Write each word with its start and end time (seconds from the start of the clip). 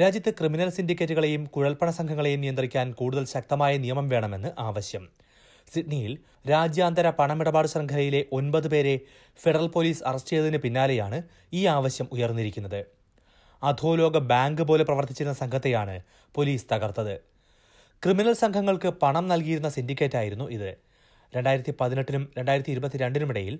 രാജ്യത്ത് 0.00 0.30
ക്രിമിനൽ 0.34 0.68
സിൻഡിക്കേറ്റുകളെയും 0.68 1.42
കുഴൽപ്പണ 1.44 1.90
സംഘങ്ങളെയും 1.90 2.40
നിയന്ത്രിക്കാൻ 2.40 2.92
കൂടുതൽ 2.92 3.24
ശക്തമായ 3.24 3.76
നിയമം 3.76 4.08
വേണമെന്ന് 4.08 4.50
ആവശ്യം. 4.58 5.04
സിഡ്നിയിൽ 5.74 6.18
രാജ്യാന്തര 6.50 7.10
പണമിടപാട് 7.10 7.68
ശൃംഖലയിലെ 7.68 8.24
ഒൻപത് 8.32 8.68
പേരെ 8.68 9.00
ഫെഡറൽ 9.42 9.66
പോലീസ് 9.66 10.02
അറസ്റ്റ് 10.04 10.30
ചെയ്തതിന് 10.30 10.58
പിന്നാലെയാണ് 10.58 11.22
ഈ 11.52 11.66
ആവശ്യം 11.66 12.08
ഉയർന്നിരിക്കുന്നത്. 12.12 12.84
അധോലോക 13.62 14.18
ബാങ്ക് 14.18 14.62
പോലെ 14.62 14.84
പ്രവർത്തിച്ചിരുന്ന 14.84 15.36
സംഘത്തെയാണ് 15.38 16.00
പോലീസ് 16.34 16.66
തകർത്തത്. 16.72 17.14
ക്രിമിനൽ 18.02 18.32
സംഘങ്ങൾക്ക് 18.32 18.88
പണം 18.88 19.28
നൽകിയിരുന്ന 19.28 19.68
സിൻഡിക്കേറ്റായിരുന്നു 19.68 20.50
ഇത്. 20.50 20.70
രണ്ടായിരത്തി 21.36 21.74
പതിനെട്ടിനും 21.80 22.32
രണ്ടായിരത്തി 22.38 22.70
ഇരുപത്തിരണ്ടിനുമിടയിൽ 22.70 23.58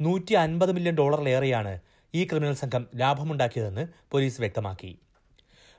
നൂറ്റി 0.00 0.34
അൻപത് 0.34 0.72
മില്യൺ 0.72 0.94
ഡോളറിലേറെയാണ് 0.94 1.78
ഈ 2.14 2.24
ക്രിമിനൽ 2.24 2.54
സംഘം 2.54 2.86
ലാഭമുണ്ടാക്കിയതെന്ന് 2.94 3.86
പോലീസ് 4.10 4.40
വ്യക്തമാക്കി. 4.40 4.98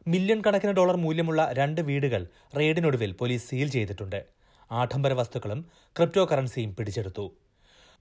മില്യൺ 0.08 0.42
കണക്കിന് 0.48 0.72
ഡോളർ 0.72 0.96
മൂല്യമുള്ള 0.98 1.50
രണ്ട് 1.54 1.82
വീടുകൾ 1.82 2.28
റെയ്ഡിനൊടുവിൽ 2.60 3.12
പോലീസ് 3.12 3.50
സീൽ 3.50 3.68
ചെയ്തിട്ടുണ്ട്. 3.68 4.26
ആഡംബര 4.72 5.14
വസ്തുക്കളും 5.14 5.66
ക്രിപ്റ്റോ 5.98 6.26
കറൻസിയും 6.26 6.76
പിടിച്ചെടുത്തു. 6.76 7.34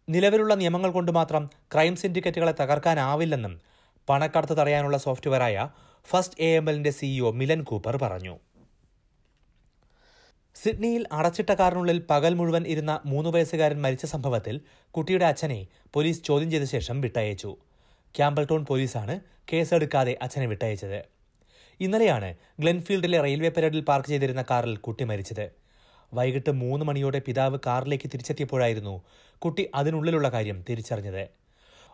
നിലവിലുള്ള 0.08 0.54
നിയമങ്ങൾ 0.54 0.90
കൊണ്ട് 0.90 1.12
മാത്രം 1.12 1.50
ക്രൈം 1.74 1.96
സിൻഡിക്കേറ്റുകളെ 1.96 2.54
തകർക്കാനാവില്ലെന്നും 2.60 3.60
പണക്കടത്ത് 4.08 4.56
തടയാനുള്ള 4.56 4.96
സോഫ്റ്റ്വെയറായ 4.96 5.68
ഫസ്റ്റ് 6.10 6.40
എ 6.40 6.46
എം 6.46 6.68
എല്ലിന്റെ 6.68 6.90
സിഇഒ 6.90 7.32
മിലൻ 7.32 7.62
കൂപ്പർ 7.62 7.96
പറഞ്ഞു. 7.96 8.38
സിഡ്നിയിൽ 10.54 11.06
അടച്ചിട്ട 11.12 11.50
കാറിനുള്ളിൽ 11.50 12.02
പകൽ 12.10 12.34
മുഴുവൻ 12.34 12.66
ഇരുന്ന 12.66 13.00
മൂന്ന് 13.06 13.30
വയസ്സുകാരൻ 13.30 13.82
മരിച്ച 13.82 14.06
സംഭവത്തിൽ 14.06 14.60
കുട്ടിയുടെ 14.90 15.24
അച്ഛനെ 15.24 15.66
പോലീസ് 15.92 16.24
ചോദ്യം 16.24 16.50
ചെയ്ത 16.50 16.64
ശേഷം 16.64 17.00
വിട്ടയച്ചു. 17.00 17.56
ക്യാമ്പൽടൗൺ 18.16 18.66
പോലീസാണ് 18.66 19.20
കേസെടുക്കാതെ 19.52 20.18
അച്ഛനെ 20.22 20.46
വിട്ടയച്ചത്. 20.46 21.21
ഇന്നലെയാണ് 21.84 22.28
ഗ്ലെൻഫീൽഡിലെ 22.60 23.20
റെയിൽവേ 23.20 23.48
പരേഡിൽ 23.48 23.80
പാർക്ക് 23.80 24.08
ചെയ്തിരുന്ന 24.08 24.42
കാറിൽ 24.50 24.76
കുട്ടി 24.76 25.04
മരിച്ചത്. 25.04 25.46
വൈകിട്ട് 26.14 26.50
മൂന്ന് 26.50 26.84
മണിയോടെ 26.86 27.20
പിതാവ് 27.26 27.58
കാറിലേക്ക് 27.66 28.08
തിരിച്ചെത്തിയപ്പോഴായിരുന്നു 28.12 28.94
കുട്ടി 29.38 29.70
അതിനുള്ളിലുള്ള 29.74 30.28
കാര്യം 30.28 30.58
തിരിച്ചറിഞ്ഞത്. 30.68 31.24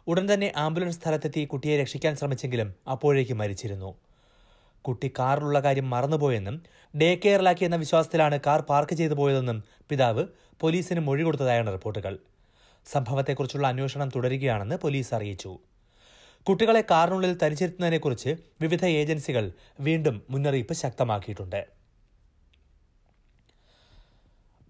ഉടൻ 0.07 0.35
തന്നെ 0.35 0.53
ആംബുലൻസ് 0.57 0.99
സ്ഥലത്തെത്തി 1.01 1.45
കുട്ടിയെ 1.45 1.81
രക്ഷിക്കാൻ 1.81 2.17
ശ്രമിച്ചെങ്കിലും 2.17 2.75
അപ്പോഴേക്ക് 2.91 3.33
മരിച്ചിരുന്നു. 3.33 3.91
കുട്ടി 4.85 5.09
കാറിലുള്ള 5.19 5.61
കാര്യം 5.61 5.91
മറന്നുപോയെന്നും 5.91 6.57
ഡേ 7.01 7.09
കെയറിലാക്കിയെന്ന 7.17 7.77
വിശ്വാസത്തിലാണ് 7.77 8.39
കാർ 8.47 8.61
പാർക്ക് 8.61 8.95
ചെയ്തു 8.95 9.15
പോയതെന്നും 9.15 9.59
പിതാവ് 9.89 10.25
പോലീസിന് 10.61 11.01
മൊഴി 11.01 11.23
കൊടുത്തതായാണ് 11.23 11.73
റിപ്പോർട്ടുകൾ. 11.73 12.19
സംഭവത്തെക്കുറിച്ചുള്ള 12.87 13.67
അന്വേഷണം 13.67 14.09
തുടരുകയാണെന്ന് 14.17 14.77
പോലീസ് 14.77 15.15
അറിയിച്ചു. 15.15 15.53
കുട്ടികളെ 16.47 16.81
കാറിനുള്ളിൽ 16.91 17.33
തരിച്ചിരുത്തുന്നതിനെക്കുറിച്ച് 17.41 18.31
വിവിധ 18.63 18.85
ഏജൻസികൾ 19.01 19.45
വീണ്ടും 19.87 20.17
മുന്നറിയിപ്പ് 20.33 20.75
ശക്തമാക്കിയിട്ടുണ്ട്. 20.83 21.61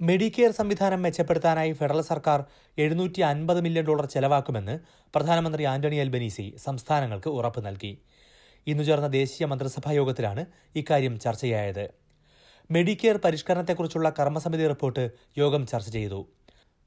മെഡിക്കെയർ 0.01 0.51
സംവിധാനം 0.59 1.01
മെച്ചപ്പെടുത്താനായി 1.05 1.73
ഫെഡറൽ 1.79 2.01
സർക്കാർ 2.09 2.41
എഴുന്നൂറ്റി 2.79 3.21
അൻപത് 3.29 3.61
മില്യൺ 3.67 3.85
ഡോളർ 3.89 4.07
ചെലവാക്കുമെന്ന് 4.15 4.75
പ്രധാനമന്ത്രി 5.15 5.65
ആന്റണി 5.73 5.99
അൽബനീസി 6.05 6.47
സംസ്ഥാനങ്ങൾക്ക് 6.65 7.31
ഉറപ്പ് 7.39 7.63
നൽകി. 7.67 7.93
ഇന്നു 8.67 8.85
ചേർന്ന 8.89 9.11
ദേശീയ 9.19 9.47
മന്ത്രിസഭാ 9.53 9.93
യോഗത്തിലാണ് 10.01 10.45
ഇക്കാര്യം 10.83 11.15
ചർച്ചയായത്. 11.27 11.85
മെഡിക്കെയർ 12.71 13.19
പരിഷ്കരണത്തെക്കുറിച്ചുള്ള 13.27 14.11
കർമ്മസമിതി 14.19 14.67
റിപ്പോർട്ട് 14.73 15.05
യോഗം 15.43 15.63
ചർച്ച 15.73 15.91
ചെയ്തു. 15.99 16.21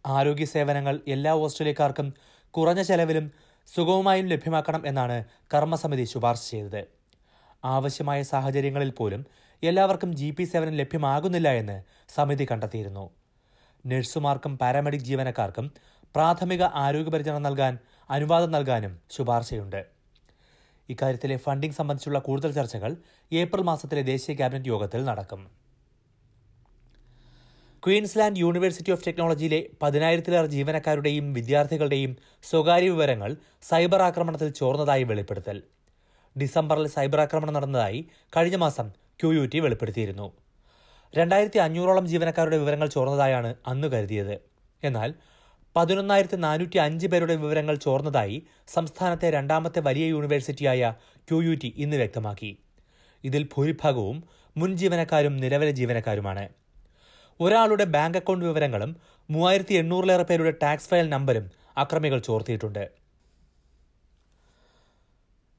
ആരോഗ്യ 0.06 0.46
സേവനങ്ങൾ 0.56 0.96
എല്ലാ 1.16 1.34
ഓസ്ട്രേലിയക്കാർക്കും 1.46 2.08
കുറഞ്ഞ 2.54 2.82
ചെലവിലും 2.92 3.26
സുഗമമായും 3.68 4.28
ലഭ്യമാക്കണം 4.28 4.88
എന്നാണ് 4.88 5.18
കർമ്മസമിതി 5.54 6.04
ശുപാർശ 6.04 6.44
ചെയ്തത്. 6.52 6.82
ആവശ്യമായ 7.66 8.20
സാഹചര്യങ്ങളിൽ 8.24 8.92
പോലും 8.92 9.22
എല്ലാവർക്കും 9.64 10.12
ജി 10.16 10.30
പി 10.32 10.44
സേവനം 10.44 10.76
ലഭ്യമാകുന്നില്ല 10.82 11.50
എന്ന് 11.62 11.78
സമിതി 12.16 12.48
കണ്ടെത്തിയിരുന്നു. 12.52 13.06
നഴ്സുമാർക്കും 13.86 14.58
പാരാമെഡിക് 14.58 15.08
ജീവനക്കാർക്കും 15.10 15.68
പ്രാഥമിക 16.16 16.64
ആരോഗ്യപരിചരണം 16.84 17.44
നൽകാൻ 17.48 17.74
അനുവാദം 18.10 18.52
നൽകാനും 18.52 18.94
ശുപാർശയുണ്ട്. 19.12 19.82
ഇക്കാര്യത്തിലെ 20.90 21.38
ഫണ്ടിംഗ് 21.38 21.76
സംബന്ധിച്ചുള്ള 21.76 22.20
കൂടുതൽ 22.20 22.52
ചർച്ചകൾ 22.52 22.92
ഏപ്രിൽ 23.32 23.64
മാസത്തിലെ 23.64 24.02
ദേശീയ 24.12 24.36
ക്യാബിനറ്റ് 24.36 24.72
യോഗത്തിൽ 24.74 25.02
നടക്കും. 25.06 25.61
ക്വീൻസ്ലാൻഡ് 27.86 28.40
യൂണിവേഴ്സിറ്റി 28.40 28.92
ഓഫ് 28.92 29.06
ടെക്നോളജിയിലെ 29.08 29.70
പതിനായിരത്തിലേറെ 29.82 30.48
ജീവനക്കാരുടെയും 30.48 31.34
വിദ്യാർത്ഥികളുടെയും 31.34 32.18
സ്വകാര്യ 32.50 32.90
വിവരങ്ങൾ 32.90 33.36
സൈബർ 33.70 34.02
ആക്രമണത്തിൽ 34.02 34.50
ചോർന്നതായി 34.50 35.04
വെളിപ്പെടുത്തൽ. 35.04 35.62
ഡിസംബറിൽ 36.42 36.88
സൈബർ 36.88 37.20
ആക്രമണം 37.20 37.54
നടന്നതായി 37.54 38.08
കഴിഞ്ഞ 38.38 38.56
മാസം 38.56 38.90
ക്യു 38.90 39.32
യു 39.34 39.46
ടി 39.46 39.60
വെളിപ്പെടുത്തിയിരുന്നു. 39.60 40.32
രണ്ടായിരത്തി 41.18 41.60
അഞ്ഞൂറോളം 41.60 42.08
ജീവനക്കാരുടെ 42.08 42.58
വിവരങ്ങൾ 42.58 42.88
ചോർന്നതായാണ് 42.88 43.56
അന്ന് 43.68 43.88
കരുതിയത്. 43.88 44.36
എന്നാൽ 44.84 45.14
പതിനൊന്നായിരത്തി 45.76 46.36
നാനൂറ്റി 46.36 46.78
അഞ്ച് 46.78 47.08
പേരുടെ 47.08 47.36
വിവരങ്ങൾ 47.36 47.76
ചോർന്നതായി 47.76 48.44
സംസ്ഥാനത്തെ 48.68 49.30
രണ്ടാമത്തെ 49.30 49.80
വലിയ 49.80 50.06
യൂണിവേഴ്സിറ്റിയായ 50.06 50.94
ക്യു 51.18 51.42
യു 51.42 51.56
ടി 51.56 51.74
ഇന്ന് 51.78 51.98
വ്യക്തമാക്കി. 51.98 52.58
ഇതിൽ 53.24 53.44
ഭൂരിഭാഗവും 53.54 54.24
മുൻ 54.58 54.78
ജീവനക്കാരും 54.78 55.38
നിലവിലെ 55.38 55.72
ജീവനക്കാരുമാണ്. 55.72 56.61
ഒരാളുടെ 57.40 57.84
ബാങ്ക് 57.84 58.18
അക്കൗണ്ട് 58.18 58.46
വിവരങ്ങളും 58.46 58.96
മൂവായിരത്തി 59.30 59.74
എണ്ണൂറിലേറെ 59.74 60.24
പേരുടെ 60.24 60.54
ടാക്സ് 60.64 60.90
ഫയൽ 60.90 61.10
നമ്പരും 61.10 61.46
അക്രമികൾ 61.78 62.20
ചോർത്തിയിട്ടുണ്ട്. 62.20 62.92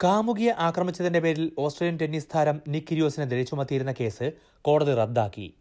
കാമുകിയെ 0.04 0.52
ആക്രമിച്ചതിന്റെ 0.58 1.20
പേരിൽ 1.20 1.52
ഓസ്ട്രേലിയൻ 1.58 1.98
ടെന്നീസ് 2.00 2.28
താരം 2.34 2.60
നിക്കിരിയോസിനെതിരെ 2.68 3.42
ചുമത്തിയിരുന്ന 3.42 3.92
കേസ് 3.92 4.32
കോടതി 4.62 4.94
റദ്ദാക്കി. 4.94 5.54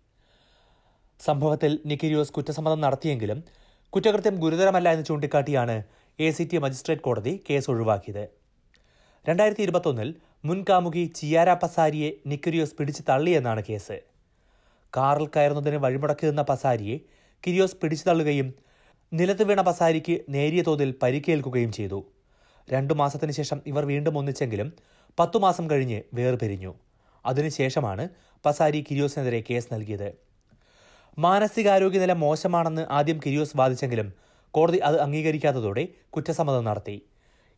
സംഭവത്തിൽ 1.19 1.79
നിക്കിരിയോസ് 1.85 2.31
കുറ്റസമ്മതം 2.31 2.81
നടത്തിയെങ്കിലും 2.81 3.43
കുറ്റകൃത്യം 3.89 4.35
ഗുരുതരമല്ല 4.35 4.91
എന്ന് 4.91 5.05
ചൂണ്ടിക്കാട്ടിയാണ് 5.05 5.83
എ 6.19 6.31
സി 6.31 6.43
ടി 6.43 6.57
മജിസ്ട്രേറ്റ് 6.57 7.01
കോടതി 7.01 7.43
കേസ് 7.49 7.71
ഒഴിവാക്കിയത്. 7.71 8.29
രണ്ടായിരത്തി 9.27 9.61
ഇരുപത്തൊന്നിൽ 9.61 10.15
മുൻ 10.45 10.65
കാമുകി 10.69 11.13
ചിയാര 11.15 11.53
പസാരിയെ 11.53 12.11
നിക്കിരിയോസ് 12.25 12.75
പിടിച്ചു 12.75 13.03
തള്ളിയെന്നാണ് 13.09 13.63
കേസ്. 13.69 14.10
കാറിൽ 14.97 15.29
കയറുന്നതിന് 15.35 15.75
വഴിമുടക്കി 15.75 16.39
പസാരിയെ 16.39 16.99
കിരിയോസ് 17.47 17.75
പിടിച്ചു 17.75 18.09
തള്ളുകയും 18.09 18.53
നിലത്ത് 19.13 19.43
വീണ 19.43 19.61
പസാരിക്ക് 19.61 20.21
നേരിയ 20.29 20.61
തോതിൽ 20.61 20.95
പരിക്കേൽക്കുകയും 21.03 21.71
ചെയ്തു. 21.71 22.05
രണ്ടു 22.71 22.93
മാസത്തിനു 22.93 23.31
ശേഷം 23.31 23.61
ഇവർ 23.67 23.85
വീണ്ടും 23.85 24.17
ഒന്നിച്ചെങ്കിലും 24.17 24.73
പത്തു 25.19 25.37
മാസം 25.37 25.69
കഴിഞ്ഞ് 25.69 26.01
വേർപിരിഞ്ഞു. 26.13 26.75
അതിനുശേഷമാണ് 27.25 28.09
പസാരി 28.45 28.85
കിരിയോസിനെതിരെ 28.91 29.43
കേസ് 29.49 29.73
നൽകിയത്. 29.73 30.13
മാനസികാരോഗ്യനില 31.19 32.13
മോശമാണെന്ന് 32.13 32.85
ആദ്യം 32.89 33.19
കിരിയോസ് 33.25 33.57
വാദിച്ചെങ്കിലും 33.57 34.13
കോടതി 34.51 34.77
അത് 34.77 35.01
അംഗീകരിക്കാത്തതോടെ 35.01 35.87
കുറ്റസമ്മതം 36.09 36.63
നടത്തി. 36.63 37.01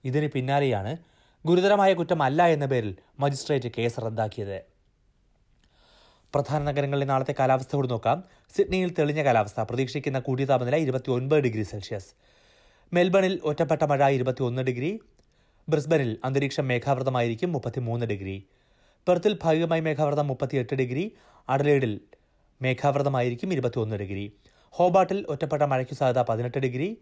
ഇതിന് 0.03 0.27
പിന്നാലെയാണ് 0.27 0.97
ഗുരുതരമായ 1.45 1.93
കുറ്റമല്ല 1.93 2.47
എന്ന 2.47 2.65
പേരിൽ 2.65 2.95
മജിസ്ട്രേറ്റ് 3.19 3.71
കേസ് 3.77 4.01
റദ്ദാക്കിയത്. 4.01 4.72
പ്രധാന 6.35 6.63
നഗരങ്ങളിലെ 6.63 7.05
നാളത്തെ 7.05 7.35
കാലാവസ്ഥ 7.39 7.75
കൂടി 7.75 7.87
നോക്കാം. 7.87 8.23
സിഡ്നിയിൽ 8.57 8.93
തെളിഞ്ഞ 8.93 9.23
കാലാവസ്ഥ. 9.23 9.61
പ്രതീക്ഷിക്കുന്ന 9.61 10.19
കൂടിയ 10.19 10.45
താപനില 10.45 10.75
ഇരുപത്തി 10.75 11.11
ഒൻപത് 11.11 11.39
ഡിഗ്രി 11.39 11.63
സെൽഷ്യസ്. 11.63 12.07
മെൽബണിൽ 12.93 13.41
ഒറ്റപ്പെട്ട 13.43 13.83
മഴ 13.83 14.09
ഇരുപത്തിയൊന്ന് 14.09 14.61
ഡിഗ്രി. 14.61 14.99
ബ്രിസ്ബനിൽ 15.69 16.17
അന്തരീക്ഷം 16.23 16.67
മേഘാവൃതമായിരിക്കും 16.67 17.51
മുപ്പത്തിമൂന്ന് 17.51 18.05
ഡിഗ്രി. 18.05 18.47
പെർത്തിൽ 19.07 19.37
ഭാഗികമായി 19.43 19.81
മേഘാവൃതം 19.81 20.27
മുപ്പത്തിയെട്ട് 20.27 20.75
ഡിഗ്രി. 20.75 21.11
അഡലേഡിൽ 21.49 21.99
മേഘാവൃതമായിരിക്കും 22.61 23.53
ഇരുപത്തിയൊന്ന് 23.53 23.95
ഡിഗ്രി. 23.95 24.33
ഹോബാട്ടിൽ 24.69 25.25
ഒറ്റപ്പെട്ട 25.29 25.63
മഴയ്ക്കു 25.63 25.93
സാധ്യത 25.93 26.25
പതിനെട്ട് 26.25 26.57
ഡിഗ്രി. 26.57 26.97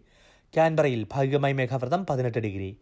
കാൻബറയിൽ 0.56 1.06
ഭാഗികമായി 1.12 1.52
മേഘാവൃതം 1.52 2.06
പതിനെട്ട് 2.06 2.38
ഡിഗ്രി. 2.38 2.76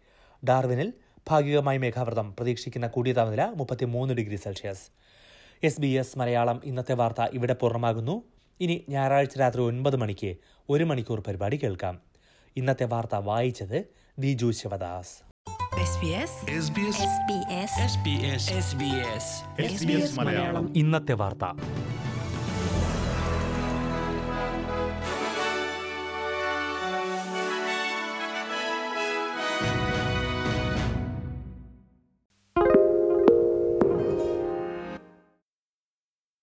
ഡാർവിനിൽ 0.48 0.92
ഭാഗികമായി 1.28 1.78
മേഘാവൃതം. 1.78 2.34
പ്രതീക്ഷിക്കുന്ന 2.38 2.86
കൂടിയ 2.86 3.12
താപനില 3.12 3.44
മുപ്പത്തിമൂന്ന് 3.56 4.14
degree 4.14 4.36
Celsius. 4.36 4.86
S 5.62 5.80
B 5.80 5.86
S 5.86 6.18
Malayalam 6.18 6.60
ഇന്നത്തെ 6.64 6.94
വാർത്ത 6.94 7.22
ഇവിടെ 7.32 7.52
പൂർണമാകുന്നു. 7.52 8.22
ഇനി 8.60 8.84
ഞായറാഴ്ച 8.88 9.38
രാത്രി 9.38 9.62
ഒൻപത് 9.62 9.96
മണിക്ക് 9.96 10.36
ഒരു 10.68 10.84
മണിക്കൂർ 10.84 11.20
പരിപാടി 11.20 11.56
കേൾക്കാം. 11.56 12.00
ഇന്നത്തെ 12.56 12.84
വാർത്ത 12.84 13.14
വായിച്ചത് 13.14 13.84
Diju 14.18 14.50
Sivadas. 14.50 15.30
SBS 15.90 16.32
SBS 16.64 16.98
SBS 17.92 18.44
SBS 18.64 19.26
SBS 19.70 20.18
Malayalam. 20.18 20.76
ഇന്നത്തെ 20.76 21.12
വാർത്ത. 21.12 21.44